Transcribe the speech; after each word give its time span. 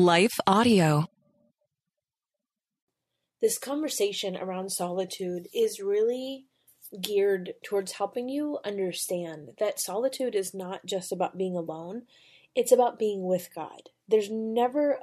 Life 0.00 0.40
Audio. 0.46 1.04
This 3.42 3.58
conversation 3.58 4.34
around 4.34 4.70
solitude 4.70 5.46
is 5.52 5.78
really 5.78 6.46
geared 7.02 7.52
towards 7.62 7.92
helping 7.92 8.30
you 8.30 8.60
understand 8.64 9.50
that 9.58 9.78
solitude 9.78 10.34
is 10.34 10.54
not 10.54 10.86
just 10.86 11.12
about 11.12 11.36
being 11.36 11.54
alone, 11.54 12.04
it's 12.54 12.72
about 12.72 12.98
being 12.98 13.24
with 13.24 13.50
God. 13.54 13.90
There's 14.08 14.30
never 14.30 15.00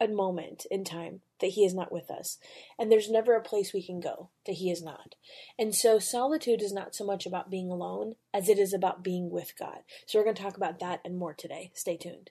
a 0.00 0.08
moment 0.08 0.66
in 0.68 0.82
time 0.82 1.20
that 1.40 1.50
He 1.50 1.64
is 1.64 1.72
not 1.72 1.92
with 1.92 2.10
us, 2.10 2.38
and 2.76 2.90
there's 2.90 3.08
never 3.08 3.36
a 3.36 3.40
place 3.40 3.72
we 3.72 3.86
can 3.86 4.00
go 4.00 4.30
that 4.46 4.54
He 4.54 4.68
is 4.68 4.82
not. 4.82 5.14
And 5.56 5.76
so, 5.76 6.00
solitude 6.00 6.60
is 6.60 6.72
not 6.72 6.92
so 6.92 7.06
much 7.06 7.24
about 7.24 7.50
being 7.50 7.70
alone 7.70 8.16
as 8.34 8.48
it 8.48 8.58
is 8.58 8.74
about 8.74 9.04
being 9.04 9.30
with 9.30 9.56
God. 9.56 9.84
So, 10.06 10.18
we're 10.18 10.24
going 10.24 10.34
to 10.34 10.42
talk 10.42 10.56
about 10.56 10.80
that 10.80 11.02
and 11.04 11.16
more 11.16 11.34
today. 11.34 11.70
Stay 11.72 11.96
tuned. 11.96 12.30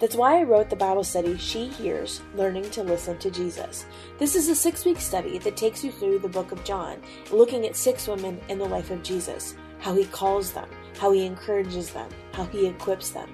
That's 0.00 0.16
why 0.16 0.40
I 0.40 0.44
wrote 0.44 0.70
the 0.70 0.76
Bible 0.76 1.04
study 1.04 1.36
She 1.36 1.68
Hears 1.68 2.22
Learning 2.34 2.70
to 2.70 2.82
Listen 2.82 3.18
to 3.18 3.30
Jesus. 3.30 3.84
This 4.16 4.34
is 4.34 4.48
a 4.48 4.54
six 4.54 4.86
week 4.86 4.98
study 4.98 5.36
that 5.36 5.58
takes 5.58 5.84
you 5.84 5.92
through 5.92 6.20
the 6.20 6.28
book 6.28 6.52
of 6.52 6.64
John, 6.64 7.02
looking 7.30 7.66
at 7.66 7.76
six 7.76 8.08
women 8.08 8.40
in 8.48 8.58
the 8.58 8.64
life 8.64 8.90
of 8.90 9.02
Jesus, 9.02 9.56
how 9.78 9.94
he 9.94 10.06
calls 10.06 10.52
them, 10.52 10.70
how 10.98 11.12
he 11.12 11.26
encourages 11.26 11.90
them, 11.90 12.08
how 12.32 12.44
he 12.46 12.66
equips 12.66 13.10
them. 13.10 13.28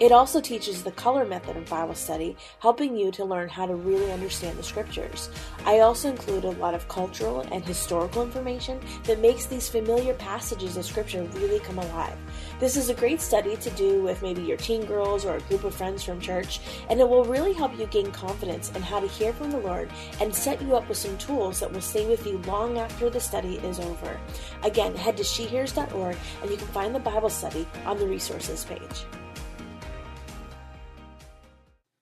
It 0.00 0.10
also 0.12 0.40
teaches 0.40 0.82
the 0.82 0.92
color 0.92 1.26
method 1.26 1.58
of 1.58 1.66
Bible 1.66 1.94
study, 1.94 2.34
helping 2.58 2.96
you 2.96 3.12
to 3.12 3.24
learn 3.24 3.50
how 3.50 3.66
to 3.66 3.74
really 3.74 4.10
understand 4.10 4.58
the 4.58 4.62
scriptures. 4.62 5.28
I 5.66 5.80
also 5.80 6.08
include 6.10 6.44
a 6.44 6.52
lot 6.52 6.74
of 6.74 6.88
cultural 6.88 7.42
and 7.52 7.62
historical 7.62 8.22
information 8.22 8.80
that 9.04 9.20
makes 9.20 9.44
these 9.44 9.68
familiar 9.68 10.14
passages 10.14 10.78
of 10.78 10.86
scripture 10.86 11.22
really 11.34 11.60
come 11.60 11.78
alive. 11.78 12.16
This 12.60 12.76
is 12.76 12.90
a 12.90 12.94
great 12.94 13.22
study 13.22 13.56
to 13.56 13.70
do 13.70 14.02
with 14.02 14.20
maybe 14.20 14.42
your 14.42 14.58
teen 14.58 14.84
girls 14.84 15.24
or 15.24 15.34
a 15.34 15.40
group 15.40 15.64
of 15.64 15.74
friends 15.74 16.04
from 16.04 16.20
church, 16.20 16.60
and 16.90 17.00
it 17.00 17.08
will 17.08 17.24
really 17.24 17.54
help 17.54 17.74
you 17.78 17.86
gain 17.86 18.12
confidence 18.12 18.70
in 18.72 18.82
how 18.82 19.00
to 19.00 19.06
hear 19.06 19.32
from 19.32 19.50
the 19.50 19.60
Lord 19.60 19.88
and 20.20 20.34
set 20.34 20.60
you 20.60 20.76
up 20.76 20.86
with 20.86 20.98
some 20.98 21.16
tools 21.16 21.58
that 21.60 21.72
will 21.72 21.80
stay 21.80 22.06
with 22.06 22.26
you 22.26 22.36
long 22.46 22.76
after 22.76 23.08
the 23.08 23.18
study 23.18 23.56
is 23.60 23.80
over. 23.80 24.20
Again, 24.62 24.94
head 24.94 25.16
to 25.16 25.22
shehears.org 25.22 26.16
and 26.42 26.50
you 26.50 26.58
can 26.58 26.66
find 26.66 26.94
the 26.94 26.98
Bible 26.98 27.30
study 27.30 27.66
on 27.86 27.98
the 27.98 28.06
resources 28.06 28.62
page. 28.66 29.06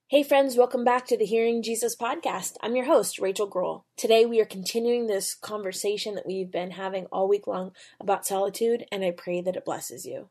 Hey 0.09 0.25
friends, 0.25 0.57
welcome 0.57 0.83
back 0.83 1.07
to 1.07 1.17
the 1.17 1.25
Hearing 1.25 1.63
Jesus 1.63 1.95
podcast. 1.95 2.55
I'm 2.65 2.75
your 2.75 2.87
host, 2.87 3.21
Rachael 3.21 3.47
Groll. 3.47 3.85
Today 3.97 4.27
we 4.27 4.41
are 4.41 4.45
continuing 4.45 5.07
this 5.07 5.37
conversation 5.37 6.17
that 6.17 6.27
we've 6.27 6.51
been 6.51 6.73
having 6.73 7.07
all 7.13 7.29
week 7.29 7.47
long 7.47 7.71
about 8.01 8.27
solitude, 8.27 8.87
and 8.91 9.05
I 9.05 9.13
pray 9.13 9.41
that 9.41 9.55
it 9.55 9.65
blesses 9.65 10.05
you. 10.05 10.31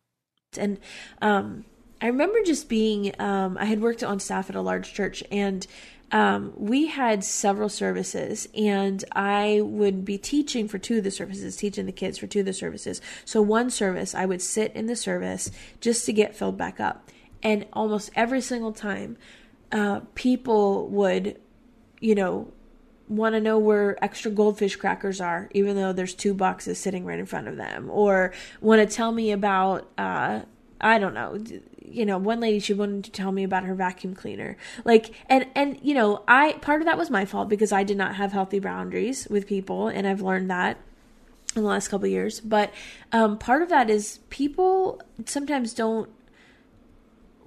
And 0.56 0.80
um, 1.22 1.66
I 2.02 2.08
remember 2.08 2.40
just 2.46 2.70
being, 2.70 3.14
um, 3.20 3.58
I 3.58 3.66
had 3.66 3.82
worked 3.82 4.04
on 4.04 4.20
staff 4.20 4.50
at 4.50 4.56
a 4.56 4.62
large 4.62 4.94
church, 4.94 5.24
and 5.32 5.66
um, 6.12 6.54
we 6.56 6.88
had 6.88 7.24
several 7.24 7.68
services, 7.68 8.48
and 8.56 9.04
I 9.12 9.62
would 9.62 10.06
be 10.06 10.18
teaching 10.18 10.68
for 10.70 10.78
two 10.78 11.00
of 11.00 11.04
the 11.04 11.12
services, 11.12 11.58
teaching 11.58 11.86
the 11.86 11.92
kids 11.92 12.18
for 12.18 12.28
two 12.28 12.42
of 12.42 12.46
the 12.46 12.54
services. 12.54 13.02
So 13.26 13.42
one 13.42 13.70
service, 13.70 14.16
I 14.16 14.26
would 14.26 14.42
sit 14.42 14.74
in 14.74 14.86
the 14.86 14.96
service 14.96 15.52
just 15.82 16.06
to 16.06 16.14
get 16.14 16.36
filled 16.36 16.58
back 16.58 16.80
up. 16.80 17.10
And 17.44 17.66
almost 17.74 18.10
every 18.16 18.42
single 18.42 18.72
time, 18.72 19.18
uh, 19.72 20.02
people 20.16 20.88
would, 20.88 21.40
you 22.00 22.16
know, 22.16 22.54
want 23.08 23.36
to 23.36 23.42
know 23.42 23.58
where 23.58 24.04
extra 24.04 24.32
goldfish 24.32 24.76
crackers 24.76 25.22
are, 25.22 25.50
even 25.54 25.76
though 25.76 25.94
there's 25.94 26.14
two 26.14 26.34
boxes 26.34 26.78
sitting 26.78 27.06
right 27.06 27.20
in 27.20 27.26
front 27.26 27.48
of 27.48 27.56
them, 27.56 27.90
or 27.90 28.34
want 28.62 28.88
to 28.88 28.96
tell 28.96 29.12
me 29.12 29.32
about, 29.32 29.90
uh, 29.98 30.42
I 30.82 31.00
don't 31.00 31.14
know, 31.14 31.40
you 31.84 32.06
know, 32.06 32.18
one 32.18 32.40
lady 32.40 32.60
she 32.60 32.74
wanted 32.74 33.06
to 33.06 33.12
tell 33.12 33.32
me 33.32 33.44
about 33.44 33.64
her 33.64 33.76
vacuum 33.76 34.14
cleaner, 34.14 34.58
like, 34.84 35.14
and 35.30 35.48
and 35.56 35.80
you 35.82 35.94
know, 35.94 36.24
I 36.28 36.54
part 36.54 36.82
of 36.82 36.86
that 36.86 36.98
was 36.98 37.10
my 37.10 37.26
fault 37.26 37.50
because 37.50 37.72
I 37.72 37.84
did 37.84 37.98
not 37.98 38.16
have 38.16 38.34
healthy 38.34 38.60
boundaries 38.60 39.28
with 39.30 39.48
people, 39.48 39.88
and 39.88 40.06
I've 40.08 40.22
learned 40.22 40.50
that 40.52 40.78
in 41.56 41.64
the 41.64 41.70
last 41.70 41.88
couple 41.88 42.08
years. 42.08 42.40
But 42.40 42.74
um, 43.12 43.38
part 43.38 43.62
of 43.62 43.70
that 43.70 43.90
is 43.90 44.20
people 44.30 45.02
sometimes 45.26 45.74
don't 45.74 46.10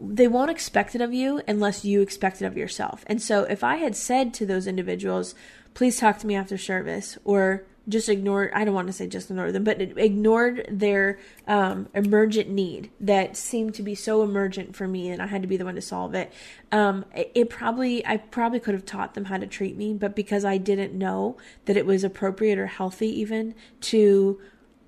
they 0.00 0.28
won't 0.28 0.50
expect 0.50 0.94
it 0.94 1.00
of 1.00 1.12
you 1.12 1.43
unless 1.47 1.84
you 1.84 2.00
expect 2.00 2.41
it 2.41 2.47
of 2.47 2.56
yourself. 2.56 3.05
And 3.06 3.21
so 3.21 3.44
if 3.44 3.62
I 3.62 3.77
had 3.77 3.94
said 3.94 4.33
to 4.34 4.47
those 4.47 4.66
individuals, 4.66 5.34
please 5.75 5.99
talk 5.99 6.19
to 6.19 6.27
me 6.27 6.34
after 6.34 6.56
service, 6.59 7.19
or 7.25 7.65
just 7.88 8.09
ignored, 8.09 8.53
I 8.55 8.65
don't 8.65 8.75
want 8.75 8.87
to 8.87 8.93
say 8.93 9.06
just 9.06 9.31
ignore 9.31 9.53
them, 9.53 9.65
but 9.65 9.81
ignored 9.81 10.66
their 10.71 11.19
um, 11.47 11.88
emergent 11.94 12.49
need 12.49 12.91
that 13.00 13.37
seemed 13.37 13.75
to 13.75 13.83
be 13.83 13.94
so 13.94 14.22
emergent 14.22 14.77
for 14.77 14.87
me 14.87 15.09
and 15.09 15.21
I 15.21 15.27
had 15.27 15.43
to 15.43 15.49
be 15.49 15.56
the 15.56 15.65
one 15.65 15.75
to 15.75 15.81
solve 15.81 16.15
it. 16.15 16.32
Um, 16.71 17.05
it, 17.15 17.32
it 17.34 17.50
probably, 17.50 18.06
I 18.06 18.19
probably 18.19 18.61
could 18.61 18.75
have 18.75 18.87
taught 18.87 19.15
them 19.15 19.27
how 19.27 19.38
to 19.38 19.47
treat 19.47 19.77
me, 19.77 19.94
but 19.94 20.15
because 20.15 20.44
I 20.44 20.59
didn't 20.59 20.93
know 20.93 21.37
that 21.65 21.77
it 21.77 21.87
was 21.87 22.05
appropriate 22.05 22.59
or 22.59 22.67
healthy 22.67 23.09
even 23.21 23.55
to 23.82 24.41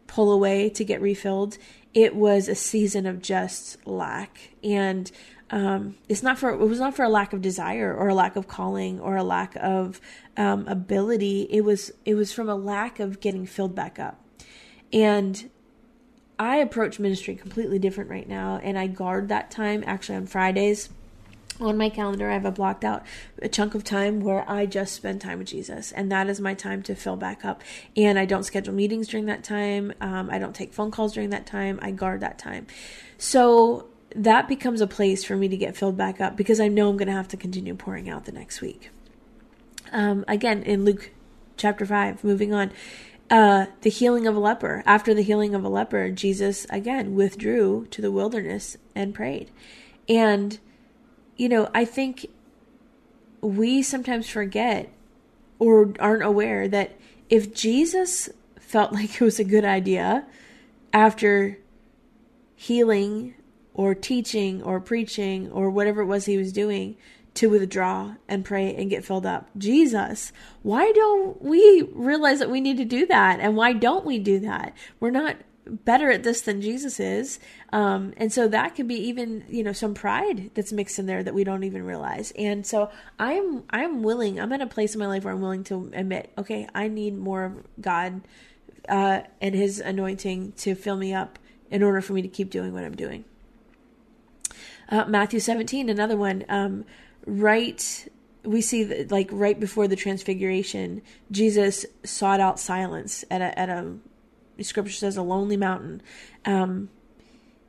pull 0.07 0.33
away 0.33 0.69
to 0.71 0.85
get 0.85 1.01
refilled, 1.01 1.59
it 1.95 2.15
was 2.15 2.49
a 2.49 2.55
season 2.55 3.07
of 3.07 3.23
just 3.23 3.85
lack. 3.87 4.51
And 4.63 5.11
um, 5.51 5.97
it's 6.09 6.23
not 6.23 6.39
for 6.39 6.51
it 6.51 6.57
was 6.57 6.81
not 6.81 6.95
for 6.95 7.05
a 7.05 7.11
lack 7.11 7.33
of 7.33 7.43
desire 7.43 7.95
or 7.95 8.09
a 8.09 8.15
lack 8.15 8.37
of 8.37 8.49
calling 8.49 8.99
or 9.01 9.17
a 9.17 9.23
lack 9.23 9.55
of 9.57 10.01
um, 10.37 10.67
ability. 10.67 11.47
It 11.51 11.61
was 11.62 11.93
it 12.05 12.15
was 12.15 12.33
from 12.33 12.49
a 12.49 12.55
lack 12.55 13.01
of 13.01 13.21
getting 13.21 13.47
filled 13.47 13.75
back 13.75 13.99
up. 13.99 14.21
And 14.93 15.51
i 16.39 16.57
approach 16.57 16.99
ministry 16.99 17.37
completely 17.37 17.79
different 17.79 18.09
right 18.09 18.26
now 18.26 18.59
and 18.62 18.79
i 18.79 18.87
guard 18.87 19.29
that 19.29 19.50
time. 19.50 19.85
Actually 19.87 20.17
on 20.17 20.26
fridays 20.26 20.88
on 21.60 21.76
my 21.76 21.88
calendar, 21.88 22.31
I 22.31 22.34
have 22.34 22.44
a 22.44 22.50
blocked 22.50 22.84
out 22.84 23.04
a 23.40 23.49
chunk 23.49 23.75
of 23.75 23.84
time 23.84 24.20
where 24.20 24.49
I 24.50 24.66
just 24.66 24.94
spend 24.94 25.20
time 25.20 25.38
with 25.38 25.49
Jesus, 25.49 25.93
and 25.93 26.10
that 26.10 26.28
is 26.28 26.40
my 26.40 26.54
time 26.54 26.82
to 26.84 26.94
fill 26.94 27.16
back 27.16 27.44
up. 27.44 27.62
And 27.96 28.19
I 28.19 28.25
don't 28.25 28.44
schedule 28.44 28.75
meetings 28.75 29.08
during 29.08 29.26
that 29.26 29.44
time. 29.44 29.93
Um, 30.00 30.31
I 30.31 30.38
don't 30.38 30.54
take 30.54 30.72
phone 30.72 30.90
calls 30.90 31.14
during 31.14 31.31
that 31.31 31.46
time. 31.46 31.78
I 31.82 31.90
guard 31.90 32.20
that 32.20 32.38
time. 32.38 32.66
So 33.19 33.88
that 34.14 34.49
becomes 34.49 34.81
a 34.81 34.87
place 34.87 35.25
for 35.25 35.37
me 35.37 35.49
to 35.49 35.56
get 35.56 35.76
filled 35.76 35.96
back 35.96 36.20
up 36.20 36.37
because 36.37 36.60
I 36.60 36.69
know 36.69 36.88
I'm 36.88 36.96
going 36.96 37.08
to 37.08 37.14
have 37.14 37.28
to 37.28 37.37
continue 37.37 37.75
pouring 37.75 38.08
out 38.08 38.25
the 38.25 38.32
next 38.32 38.60
week. 38.60 38.90
Um, 39.90 40.25
again, 40.28 40.62
in 40.62 40.84
Luke 40.84 41.10
chapter 41.56 41.84
5, 41.84 42.25
moving 42.25 42.52
on, 42.52 42.72
uh, 43.31 43.66
the 43.81 43.90
healing 43.90 44.26
of 44.26 44.37
a 44.37 44.40
leper. 44.40 44.82
After 44.84 45.14
the 45.14 45.22
healing 45.22 45.54
of 45.54 45.64
a 45.64 45.69
leper, 45.69 46.10
Jesus 46.10 46.66
again 46.70 47.14
withdrew 47.14 47.87
to 47.90 48.02
the 48.02 48.10
wilderness 48.10 48.76
and 48.94 49.14
prayed. 49.14 49.50
And 50.08 50.58
you 51.37 51.49
know, 51.49 51.70
I 51.75 51.84
think 51.84 52.26
we 53.40 53.82
sometimes 53.82 54.29
forget 54.29 54.93
or 55.58 55.93
aren't 55.99 56.23
aware 56.23 56.69
that 56.69 56.99
if 57.29 57.55
Jesus 57.55 58.29
felt 58.58 58.93
like 58.93 59.14
it 59.14 59.20
was 59.20 59.38
a 59.38 59.44
good 59.44 59.64
idea 59.64 60.26
after 60.93 61.58
healing 62.55 63.34
or 63.75 63.94
teaching 63.94 64.62
or 64.62 64.81
preaching 64.81 65.50
or 65.50 65.70
whatever 65.70 66.02
it 66.02 66.06
was 66.06 66.26
he 66.26 66.37
was 66.37 66.52
doing 66.52 66.96
to 67.35 67.49
withdraw 67.49 68.14
and 68.28 68.44
pray 68.44 68.75
and 68.75 68.90
get 68.90 69.05
filled 69.05 69.25
up. 69.25 69.49
Jesus, 69.56 70.32
why 70.62 70.93
don't 70.93 71.40
we 71.43 71.88
realize 71.94 72.38
that 72.40 72.50
we 72.50 72.61
need 72.61 72.76
to 72.76 72.85
do 72.85 73.06
that? 73.06 73.40
And 73.40 73.56
why 73.56 73.73
don't 73.73 74.05
we 74.05 74.19
do 74.19 74.38
that? 74.40 74.75
We're 75.00 75.11
not 75.11 75.37
better 75.67 76.11
at 76.11 76.23
this 76.23 76.43
than 76.43 76.61
Jesus 76.61 76.99
is. 76.99 77.38
Um, 77.73 78.12
and 78.17 78.32
so 78.32 78.49
that 78.49 78.75
could 78.75 78.88
be 78.88 78.97
even, 79.09 79.44
you 79.49 79.62
know, 79.62 79.73
some 79.73 79.94
pride 79.94 80.50
that's 80.55 80.73
mixed 80.73 80.99
in 80.99 81.06
there 81.06 81.23
that 81.23 81.35
we 81.35 81.44
don't 81.44 81.64
even 81.64 81.85
realize. 81.85 82.32
And 82.32 82.67
so 82.67 82.91
I'm, 83.19 83.64
I'm 83.70 84.03
willing, 84.03 84.41
I'm 84.41 84.53
in 84.53 84.61
a 84.61 84.67
place 84.67 84.94
in 84.94 84.99
my 84.99 85.06
life 85.06 85.25
where 85.25 85.32
I'm 85.32 85.41
willing 85.41 85.64
to 85.64 85.91
admit, 85.94 86.32
okay, 86.37 86.69
I 86.75 86.88
need 86.88 87.17
more 87.17 87.44
of 87.44 87.53
God, 87.81 88.23
uh, 88.88 89.20
and 89.41 89.55
his 89.55 89.79
anointing 89.79 90.53
to 90.53 90.75
fill 90.75 90.97
me 90.97 91.14
up 91.14 91.38
in 91.70 91.82
order 91.82 92.00
for 92.00 92.12
me 92.12 92.23
to 92.23 92.29
keep 92.29 92.50
doing 92.50 92.73
what 92.73 92.85
I'm 92.85 92.97
doing. 92.97 93.25
Uh, 94.88 95.05
Matthew 95.06 95.41
17, 95.41 95.88
another 95.88 96.17
one, 96.17 96.44
um, 96.49 96.85
right 97.26 98.09
we 98.44 98.61
see 98.61 98.82
that 98.82 99.12
like 99.12 99.29
right 99.31 99.61
before 99.61 99.87
the 99.87 99.94
transfiguration 99.94 101.00
jesus 101.31 101.87
sought 102.03 102.41
out 102.41 102.59
silence 102.59 103.25
at 103.31 103.41
a 103.41 103.56
at 103.56 103.69
a 103.69 103.94
scripture 104.62 104.93
says 104.93 105.17
a 105.17 105.23
lonely 105.23 105.56
mountain 105.56 106.03
um 106.44 106.88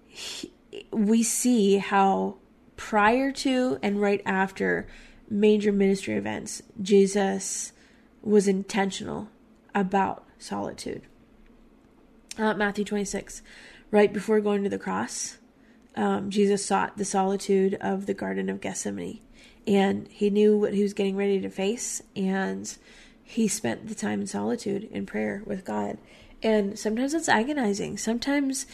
he, 0.07 0.53
we 0.91 1.23
see 1.23 1.77
how 1.77 2.35
prior 2.75 3.31
to 3.31 3.77
and 3.81 4.01
right 4.01 4.21
after 4.25 4.87
major 5.29 5.71
ministry 5.71 6.15
events 6.15 6.61
jesus 6.81 7.71
was 8.21 8.47
intentional 8.47 9.29
about 9.75 10.25
solitude 10.37 11.03
uh, 12.37 12.53
matthew 12.53 12.83
26 12.83 13.41
right 13.91 14.13
before 14.13 14.39
going 14.39 14.63
to 14.63 14.69
the 14.69 14.79
cross 14.79 15.37
um, 15.95 16.29
jesus 16.29 16.65
sought 16.65 16.97
the 16.97 17.05
solitude 17.05 17.75
of 17.75 18.05
the 18.05 18.13
garden 18.13 18.49
of 18.49 18.61
gethsemane 18.61 19.19
and 19.65 20.07
he 20.09 20.29
knew 20.29 20.57
what 20.57 20.73
he 20.73 20.83
was 20.83 20.93
getting 20.93 21.15
ready 21.15 21.39
to 21.39 21.49
face 21.49 22.01
and 22.15 22.77
he 23.23 23.47
spent 23.47 23.87
the 23.87 23.95
time 23.95 24.21
in 24.21 24.27
solitude 24.27 24.83
in 24.91 25.05
prayer 25.05 25.41
with 25.45 25.63
God. 25.63 25.97
And 26.43 26.77
sometimes 26.77 27.13
it's 27.13 27.29
agonizing. 27.29 27.97
Sometimes 27.97 28.65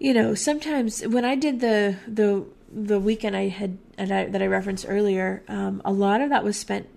you 0.00 0.14
know, 0.14 0.34
sometimes 0.34 1.06
when 1.06 1.24
I 1.24 1.36
did 1.36 1.60
the 1.60 1.96
the 2.08 2.44
the 2.72 2.98
weekend 2.98 3.36
I 3.36 3.48
had 3.48 3.78
I, 3.98 4.24
that 4.24 4.42
I 4.42 4.46
referenced 4.46 4.86
earlier, 4.88 5.44
um, 5.46 5.82
a 5.84 5.92
lot 5.92 6.22
of 6.22 6.30
that 6.30 6.42
was 6.42 6.56
spent 6.56 6.88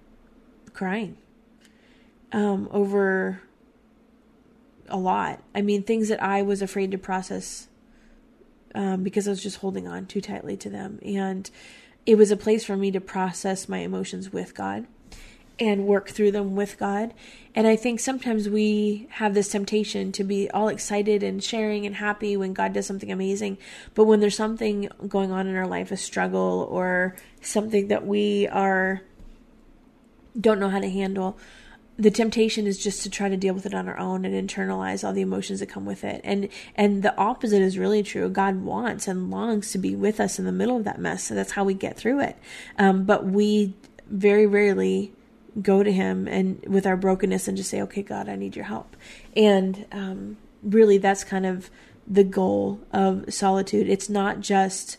crying 0.74 1.18
um, 2.32 2.70
over 2.72 3.42
a 4.88 4.98
lot. 4.98 5.44
I 5.54 5.62
mean, 5.62 5.84
things 5.84 6.08
that 6.08 6.24
I 6.24 6.42
was 6.42 6.62
afraid 6.62 6.92
to 6.92 6.98
process 6.98 7.68
um, 8.74 9.04
because 9.04 9.28
I 9.28 9.32
was 9.32 9.44
just 9.44 9.58
holding 9.58 9.86
on 9.86 10.06
too 10.06 10.22
tightly 10.22 10.56
to 10.58 10.70
them, 10.70 11.00
and 11.04 11.50
it 12.06 12.16
was 12.16 12.32
a 12.32 12.38
place 12.38 12.64
for 12.64 12.78
me 12.78 12.90
to 12.92 13.02
process 13.02 13.68
my 13.68 13.80
emotions 13.80 14.32
with 14.32 14.56
God 14.56 14.88
and 15.68 15.86
work 15.86 16.10
through 16.10 16.32
them 16.32 16.56
with 16.56 16.78
God. 16.78 17.14
And 17.56 17.68
I 17.68 17.76
think 17.76 18.00
sometimes 18.00 18.50
we 18.50 19.08
have 19.12 19.34
this 19.34 19.50
temptation 19.50 20.12
to 20.14 20.24
be 20.24 20.50
all 20.50 20.68
excited 20.68 21.22
and 21.22 21.44
sharing 21.44 21.86
and 21.86 21.96
happy 21.96 22.36
when 22.36 22.54
God 22.54 22.74
does 22.74 22.88
something 22.88 23.12
amazing. 23.12 23.58
But 23.94 24.06
when 24.06 24.20
there's 24.20 24.36
something 24.36 24.90
going 25.08 25.32
on 25.32 25.48
in 25.48 25.56
our 25.56 25.68
life, 25.68 25.92
a 25.92 25.98
struggle 25.98 26.68
or 26.72 27.16
something 27.42 27.90
that 27.90 28.06
we 28.06 28.48
are 28.48 29.02
don't 30.40 30.60
know 30.60 30.70
how 30.70 30.80
to 30.80 30.90
handle, 30.90 31.38
the 31.98 32.10
temptation 32.10 32.66
is 32.66 32.82
just 32.82 33.04
to 33.04 33.10
try 33.10 33.30
to 33.30 33.38
deal 33.38 33.54
with 33.54 33.66
it 33.66 33.74
on 33.74 33.88
our 33.88 33.98
own 33.98 34.26
and 34.26 34.50
internalize 34.50 35.04
all 35.04 35.14
the 35.14 35.22
emotions 35.22 35.60
that 35.60 35.68
come 35.68 35.86
with 35.86 36.04
it 36.04 36.22
and 36.24 36.50
and 36.76 37.04
the 37.04 37.16
opposite 37.18 37.62
is 37.62 37.78
really 37.78 38.02
true 38.02 38.30
god 38.30 38.56
wants 38.56 39.08
and 39.08 39.30
longs 39.30 39.72
to 39.72 39.78
be 39.78 39.96
with 39.96 40.20
us 40.20 40.40
in 40.40 40.46
the 40.46 40.52
middle 40.52 40.78
of 40.78 40.84
that 40.84 41.00
mess 41.00 41.24
so 41.24 41.36
that's 41.36 41.52
how 41.52 41.64
we 41.64 41.74
get 41.74 41.96
through 41.96 42.20
it 42.20 42.36
um, 42.80 43.04
but 43.04 43.26
we 43.26 43.76
very 44.10 44.48
rarely 44.48 45.14
go 45.62 45.84
to 45.84 45.92
him 45.92 46.28
and 46.28 46.64
with 46.68 46.86
our 46.86 46.98
brokenness 46.98 47.48
and 47.48 47.58
just 47.58 47.70
say 47.70 47.82
okay 47.82 48.02
god 48.02 48.28
i 48.28 48.36
need 48.36 48.56
your 48.56 48.66
help 48.66 48.96
and 49.36 49.86
um, 49.92 50.38
really 50.64 50.98
that's 50.98 51.24
kind 51.24 51.46
of 51.46 51.70
the 52.08 52.24
goal 52.24 52.80
of 52.92 53.32
solitude 53.34 53.88
it's 53.88 54.10
not 54.10 54.40
just 54.40 54.98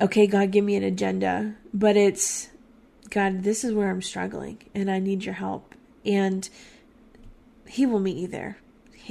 okay 0.00 0.26
god 0.26 0.50
give 0.50 0.64
me 0.64 0.74
an 0.74 0.82
agenda 0.82 1.54
but 1.74 1.96
it's 1.96 2.48
God, 3.10 3.42
this 3.42 3.64
is 3.64 3.72
where 3.72 3.90
I'm 3.90 4.02
struggling 4.02 4.58
and 4.74 4.90
I 4.90 4.98
need 4.98 5.24
your 5.24 5.34
help. 5.34 5.74
And 6.04 6.48
He 7.66 7.86
will 7.86 8.00
meet 8.00 8.16
you 8.16 8.28
there. 8.28 8.58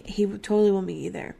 He 0.05 0.25
totally 0.25 0.71
meet 0.81 1.03
you 1.03 1.11
there. 1.11 1.35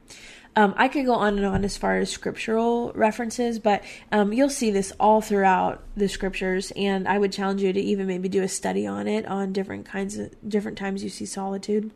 Um, 0.55 0.73
I 0.75 0.87
could 0.87 1.05
go 1.05 1.13
on 1.13 1.37
and 1.37 1.45
on 1.45 1.63
as 1.63 1.77
far 1.77 1.99
as 1.99 2.09
scriptural 2.09 2.91
references, 2.95 3.59
but 3.59 3.83
um, 4.11 4.33
you'll 4.33 4.49
see 4.49 4.71
this 4.71 4.91
all 4.99 5.21
throughout 5.21 5.83
the 5.95 6.09
scriptures, 6.09 6.71
and 6.75 7.07
I 7.07 7.19
would 7.19 7.31
challenge 7.31 7.61
you 7.61 7.71
to 7.71 7.79
even 7.79 8.07
maybe 8.07 8.27
do 8.27 8.41
a 8.41 8.47
study 8.47 8.87
on 8.87 9.07
it 9.07 9.27
on 9.27 9.53
different 9.53 9.85
kinds 9.85 10.17
of 10.17 10.33
different 10.47 10.79
times 10.79 11.03
you 11.03 11.09
see 11.09 11.27
solitude. 11.27 11.91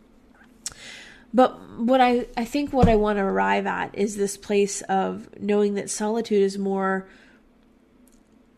But 1.33 1.59
what 1.79 2.01
I, 2.01 2.27
I 2.37 2.45
think 2.45 2.71
what 2.71 2.87
I 2.87 2.97
want 2.97 3.17
to 3.17 3.23
arrive 3.23 3.65
at 3.65 3.97
is 3.97 4.15
this 4.15 4.37
place 4.37 4.81
of 4.81 5.27
knowing 5.39 5.73
that 5.75 5.89
solitude 5.89 6.43
is 6.43 6.57
more 6.59 7.07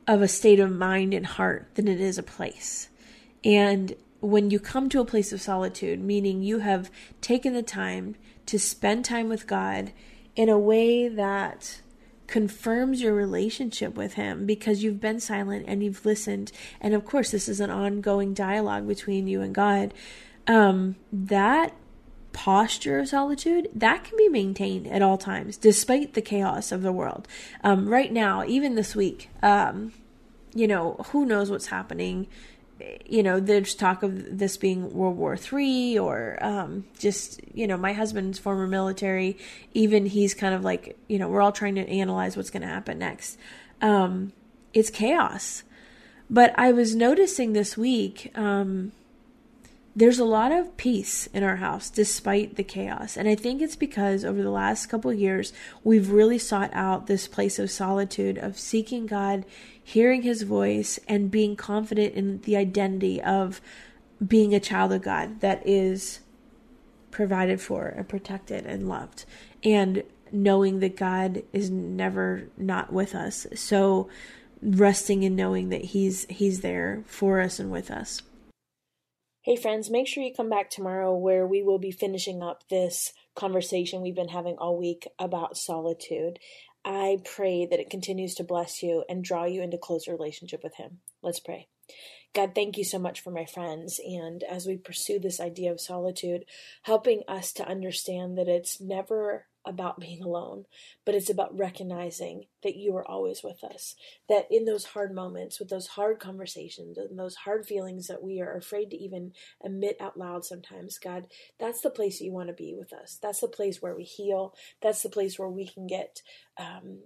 of 0.06 0.22
a 0.22 0.28
state 0.28 0.60
of 0.60 0.70
mind 0.70 1.14
and 1.14 1.26
heart 1.26 1.70
than 1.76 1.88
it 1.88 2.02
is 2.02 2.18
a 2.18 2.24
place. 2.24 2.90
And 3.46 3.96
when 4.24 4.50
you 4.50 4.58
come 4.58 4.88
to 4.88 5.02
a 5.02 5.06
place 5.06 5.34
of 5.34 5.42
solitude, 5.42 6.02
meaning 6.02 6.42
you 6.42 6.60
have 6.60 6.90
taken 7.20 7.54
the 7.54 7.62
time 7.62 8.16
to 8.46 8.58
spend 8.58 9.04
time 9.04 9.28
with 9.28 9.46
God 9.46 9.92
in 10.36 10.48
a 10.48 10.58
way 10.58 11.10
that 11.10 11.82
confirms 12.28 13.02
your 13.02 13.14
relationship 13.14 13.96
with 13.96 14.14
Him 14.14 14.46
because 14.46 14.82
you've 14.82 15.02
been 15.02 15.20
silent 15.20 15.66
and 15.68 15.84
you've 15.84 16.06
listened. 16.06 16.54
And 16.80 16.94
of 16.94 17.04
course, 17.04 17.32
this 17.32 17.50
is 17.50 17.60
an 17.60 17.70
ongoing 17.70 18.34
dialogue 18.34 18.88
between 18.88 19.28
you 19.28 19.42
and 19.42 19.54
God. 19.54 19.94
Um, 20.48 20.96
that 21.12 21.74
posture 22.32 23.00
of 23.00 23.10
solitude 23.10 23.68
that 23.76 24.04
can 24.04 24.18
be 24.18 24.28
maintained 24.28 24.88
at 24.88 25.04
all 25.04 25.20
times 25.20 25.56
despite 25.56 26.16
the 26.16 26.22
chaos 26.22 26.72
of 26.72 26.82
the 26.82 26.92
world 26.92 27.28
um, 27.64 27.88
right 27.88 28.12
now 28.12 28.44
even 28.48 28.74
this 28.74 28.96
week 28.96 29.30
um, 29.44 29.94
you 30.56 30.68
know 30.68 30.96
who 31.12 31.28
knows 31.28 31.52
what's 31.52 31.68
happening 31.68 32.26
you 33.06 33.24
know 33.24 33.40
there's 33.40 33.76
talk 33.76 34.04
of 34.04 34.38
this 34.38 34.58
being 34.58 34.94
world 34.94 35.18
war 35.18 35.38
three 35.38 35.98
or 35.98 36.38
um, 36.42 36.86
just 36.98 37.40
you 37.54 37.68
know 37.68 37.78
my 37.78 37.94
husband's 37.94 38.40
former 38.40 38.68
military 38.68 39.38
even 39.74 40.06
he's 40.06 40.34
kind 40.34 40.54
of 40.54 40.64
like 40.64 40.98
you 41.08 41.20
know 41.20 41.28
we're 41.28 41.42
all 41.42 41.52
trying 41.52 41.76
to 41.76 41.88
analyze 41.88 42.36
what's 42.36 42.50
going 42.50 42.62
to 42.62 42.68
happen 42.68 43.00
next. 43.00 43.38
Um, 43.82 44.34
it's 44.74 44.90
chaos. 44.90 45.64
But 46.30 46.58
i 46.58 46.72
was 46.72 46.96
noticing 46.96 47.54
this 47.54 47.78
week 47.78 48.32
um, 48.36 48.92
there's 49.96 50.20
a 50.20 50.26
lot 50.26 50.52
of 50.52 50.76
peace 50.76 51.28
in 51.28 51.44
our 51.44 51.58
house 51.58 51.90
despite 51.90 52.56
the 52.56 52.64
chaos. 52.64 53.16
And 53.16 53.28
I 53.28 53.36
think 53.36 53.62
it's 53.62 53.76
because 53.76 54.26
over 54.26 54.42
the 54.42 54.50
last 54.50 54.88
couple 54.88 55.14
years, 55.14 55.54
we've 55.84 56.10
really 56.10 56.40
sought 56.40 56.72
out 56.74 57.06
this 57.06 57.28
place 57.28 57.60
of 57.60 57.70
solitude, 57.70 58.38
of 58.38 58.58
seeking 58.58 59.06
God, 59.06 59.46
hearing 59.84 60.24
his 60.24 60.42
voice, 60.44 61.00
and 61.08 61.30
being 61.30 61.56
confident 61.56 62.16
in 62.16 62.42
the 62.42 62.58
identity 62.58 63.22
of 63.22 63.62
being 64.26 64.56
a 64.56 64.60
child 64.60 64.92
of 64.92 65.04
God 65.04 65.42
that 65.42 65.62
is 65.66 66.22
provided 67.12 67.62
for 67.62 67.88
and 67.88 68.10
protected 68.10 68.66
and 68.66 68.90
loved. 68.90 69.26
And 69.64 70.04
knowing 70.32 70.80
that 70.80 70.98
God 70.98 71.44
is 71.54 71.70
never 71.70 72.48
not 72.58 72.92
with 72.92 73.14
us. 73.14 73.46
So 73.54 74.10
resting 74.64 75.22
in 75.22 75.36
knowing 75.36 75.70
that 75.70 75.86
he's 75.86 76.26
he's 76.30 76.62
there 76.62 77.04
for 77.06 77.40
us 77.40 77.60
and 77.60 77.72
with 77.72 77.92
us. 77.92 78.24
Hey, 79.44 79.58
friends, 79.58 79.90
make 79.90 80.08
sure 80.08 80.24
you 80.24 80.34
come 80.34 80.50
back 80.50 80.70
tomorrow 80.70 81.14
where 81.14 81.46
we 81.46 81.64
will 81.64 81.78
be 81.78 81.92
finishing 81.92 82.42
up 82.42 82.64
this 82.70 83.12
conversation 83.36 84.02
we've 84.02 84.16
been 84.16 84.30
having 84.30 84.56
all 84.58 84.78
week 84.78 85.06
about 85.20 85.58
solitude. 85.58 86.40
I 86.86 87.18
pray 87.26 87.66
that 87.66 87.82
it 87.82 87.90
continues 87.90 88.36
to 88.36 88.46
bless 88.46 88.82
you 88.82 89.04
and 89.10 89.22
draw 89.22 89.44
you 89.44 89.62
into 89.62 89.78
closer 89.78 90.14
relationship 90.14 90.62
with 90.64 90.76
Him. 90.76 91.00
Let's 91.22 91.42
pray. 91.42 91.68
God, 92.34 92.56
thank 92.56 92.78
you 92.78 92.86
so 92.86 92.98
much 92.98 93.20
for 93.20 93.32
my 93.32 93.44
friends. 93.44 94.00
And 94.06 94.44
as 94.44 94.66
we 94.66 94.78
pursue 94.78 95.20
this 95.20 95.42
idea 95.42 95.74
of 95.74 95.82
solitude, 95.82 96.46
helping 96.84 97.24
us 97.28 97.52
to 97.54 97.68
understand 97.68 98.38
that 98.38 98.48
it's 98.48 98.80
never 98.80 99.48
about 99.66 100.00
being 100.00 100.24
alone, 100.24 100.66
but 101.06 101.16
it's 101.16 101.30
about 101.30 101.58
recognizing 101.58 102.46
that 102.64 102.76
you 102.76 102.96
are 102.96 103.08
always 103.08 103.42
with 103.44 103.64
us. 103.64 103.96
That 104.30 104.46
in 104.52 104.66
those 104.66 104.86
hard 104.86 105.14
moments, 105.14 105.60
with 105.60 105.70
those 105.70 105.88
hard 105.88 106.20
conversations 106.20 106.98
and 106.98 107.18
those 107.18 107.36
hard 107.36 107.66
feelings 107.66 108.08
that 108.08 108.24
we 108.24 108.42
are 108.42 108.58
afraid 108.58 108.90
to 108.92 108.98
even 108.98 109.34
admit 109.64 109.98
out 110.02 110.18
loud 110.18 110.46
sometimes, 110.46 110.98
God, 110.98 111.28
that's 111.60 111.82
the 111.82 111.90
place 111.90 112.20
that 112.20 112.26
you 112.26 112.32
want 112.32 112.50
to 112.50 112.54
be 112.54 112.76
with 112.78 112.94
us. 112.94 113.20
That's 113.22 113.42
the 113.42 113.48
place 113.48 113.82
where 113.82 113.96
we 113.96 114.04
heal. 114.04 114.54
That's 114.82 115.02
the 115.02 115.10
place 115.10 115.40
where 115.40 115.50
we 115.50 115.68
can 115.68 115.88
get 115.88 116.22
um, 116.58 117.00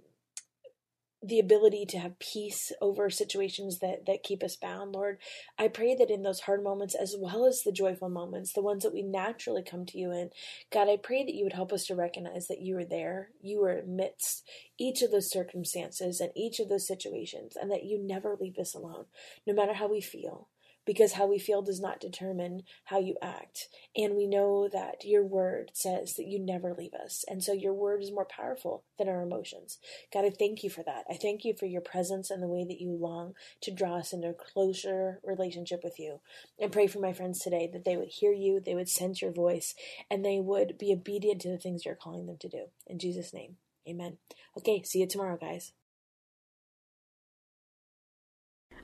the 1.22 1.40
ability 1.40 1.84
to 1.84 1.98
have 1.98 2.18
peace 2.18 2.70
over 2.80 3.10
situations 3.10 3.80
that 3.80 4.06
that 4.06 4.22
keep 4.22 4.42
us 4.42 4.54
bound 4.54 4.92
lord 4.92 5.18
i 5.58 5.66
pray 5.66 5.94
that 5.94 6.10
in 6.10 6.22
those 6.22 6.40
hard 6.40 6.62
moments 6.62 6.94
as 6.94 7.16
well 7.18 7.44
as 7.44 7.62
the 7.64 7.72
joyful 7.72 8.08
moments 8.08 8.52
the 8.52 8.62
ones 8.62 8.84
that 8.84 8.92
we 8.92 9.02
naturally 9.02 9.62
come 9.62 9.84
to 9.84 9.98
you 9.98 10.12
in 10.12 10.30
god 10.72 10.88
i 10.88 10.96
pray 10.96 11.24
that 11.24 11.34
you 11.34 11.42
would 11.42 11.52
help 11.52 11.72
us 11.72 11.84
to 11.86 11.94
recognize 11.94 12.46
that 12.46 12.62
you 12.62 12.76
are 12.78 12.84
there 12.84 13.30
you 13.40 13.62
are 13.64 13.78
amidst 13.78 14.48
each 14.78 15.02
of 15.02 15.10
those 15.10 15.30
circumstances 15.30 16.20
and 16.20 16.30
each 16.36 16.60
of 16.60 16.68
those 16.68 16.86
situations 16.86 17.56
and 17.60 17.70
that 17.70 17.84
you 17.84 17.98
never 18.00 18.36
leave 18.40 18.58
us 18.58 18.74
alone 18.74 19.04
no 19.46 19.52
matter 19.52 19.74
how 19.74 19.88
we 19.88 20.00
feel 20.00 20.48
because 20.88 21.12
how 21.12 21.26
we 21.26 21.38
feel 21.38 21.60
does 21.60 21.82
not 21.82 22.00
determine 22.00 22.62
how 22.84 22.98
you 22.98 23.14
act. 23.20 23.68
And 23.94 24.14
we 24.16 24.26
know 24.26 24.70
that 24.72 25.04
your 25.04 25.22
word 25.22 25.70
says 25.74 26.14
that 26.14 26.26
you 26.26 26.38
never 26.38 26.72
leave 26.72 26.94
us. 26.94 27.26
And 27.28 27.44
so 27.44 27.52
your 27.52 27.74
word 27.74 28.02
is 28.02 28.10
more 28.10 28.24
powerful 28.24 28.84
than 28.96 29.06
our 29.06 29.20
emotions. 29.20 29.80
God, 30.10 30.24
I 30.24 30.30
thank 30.30 30.64
you 30.64 30.70
for 30.70 30.82
that. 30.84 31.04
I 31.06 31.12
thank 31.12 31.44
you 31.44 31.52
for 31.52 31.66
your 31.66 31.82
presence 31.82 32.30
and 32.30 32.42
the 32.42 32.48
way 32.48 32.64
that 32.64 32.80
you 32.80 32.92
long 32.92 33.34
to 33.60 33.70
draw 33.70 33.96
us 33.98 34.14
into 34.14 34.30
a 34.30 34.32
closer 34.32 35.20
relationship 35.22 35.84
with 35.84 35.98
you. 35.98 36.20
And 36.58 36.72
pray 36.72 36.86
for 36.86 37.00
my 37.00 37.12
friends 37.12 37.40
today 37.40 37.68
that 37.70 37.84
they 37.84 37.98
would 37.98 38.08
hear 38.08 38.32
you, 38.32 38.58
they 38.58 38.74
would 38.74 38.88
sense 38.88 39.20
your 39.20 39.30
voice, 39.30 39.74
and 40.10 40.24
they 40.24 40.40
would 40.40 40.78
be 40.78 40.94
obedient 40.94 41.42
to 41.42 41.50
the 41.50 41.58
things 41.58 41.84
you're 41.84 41.96
calling 41.96 42.24
them 42.24 42.38
to 42.38 42.48
do. 42.48 42.64
In 42.86 42.98
Jesus' 42.98 43.34
name, 43.34 43.56
amen. 43.86 44.16
Okay, 44.56 44.82
see 44.84 45.00
you 45.00 45.06
tomorrow, 45.06 45.36
guys. 45.36 45.72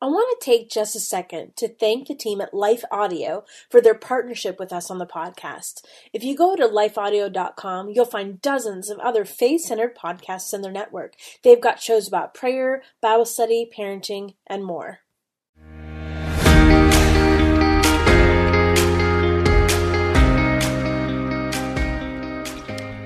I 0.00 0.06
want 0.06 0.38
to 0.38 0.44
take 0.44 0.70
just 0.70 0.94
a 0.94 1.00
second 1.00 1.56
to 1.56 1.66
thank 1.66 2.06
the 2.06 2.14
team 2.14 2.40
at 2.40 2.54
Life 2.54 2.84
Audio 2.88 3.44
for 3.68 3.80
their 3.80 3.96
partnership 3.96 4.56
with 4.60 4.72
us 4.72 4.92
on 4.92 4.98
the 4.98 5.06
podcast. 5.06 5.82
If 6.12 6.22
you 6.22 6.36
go 6.36 6.54
to 6.54 6.68
lifeaudio.com, 6.68 7.88
you'll 7.88 8.04
find 8.04 8.40
dozens 8.40 8.90
of 8.90 9.00
other 9.00 9.24
faith 9.24 9.62
centered 9.62 9.96
podcasts 9.96 10.54
in 10.54 10.62
their 10.62 10.70
network. 10.70 11.14
They've 11.42 11.60
got 11.60 11.82
shows 11.82 12.06
about 12.06 12.32
prayer, 12.32 12.84
Bible 13.00 13.26
study, 13.26 13.68
parenting, 13.76 14.34
and 14.46 14.64
more. 14.64 15.00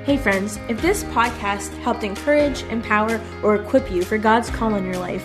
Hey, 0.05 0.17
friends, 0.17 0.59
if 0.69 0.83
this 0.83 1.05
podcast 1.05 1.75
helped 1.79 2.03
encourage, 2.03 2.65
empower, 2.65 3.21
or 3.43 3.55
equip 3.55 3.89
you 3.89 4.03
for 4.03 4.19
God's 4.19 4.51
call 4.51 4.75
in 4.75 4.85
your 4.85 4.99
life, 4.99 5.25